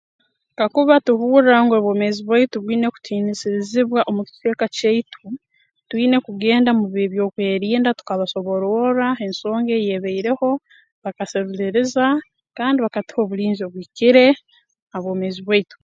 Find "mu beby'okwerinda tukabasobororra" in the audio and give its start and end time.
6.79-9.07